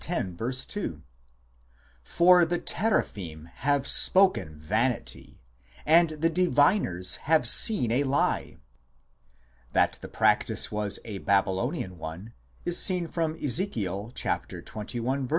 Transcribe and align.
2:" 0.71 1.03
For 2.03 2.43
the 2.43 2.57
Teraphim 2.57 3.45
have 3.57 3.85
spoken 3.87 4.57
vanity, 4.57 5.43
and 5.85 6.09
the 6.09 6.27
diviners 6.31 7.17
have 7.29 7.47
seen 7.47 7.91
a 7.91 8.03
lie." 8.03 8.57
That 9.73 9.99
the 10.01 10.07
practice 10.09 10.71
was 10.71 10.97
a 11.05 11.19
Babylonian 11.19 11.99
one 11.99 12.33
is 12.65 12.79
seen 12.81 13.07
from 13.09 13.35
Ezek. 13.35 13.73
xxi. 13.73 13.85
21 13.85 14.13
(26 14.15 14.95
in 14.95 15.03
Hebr.) 15.03 15.29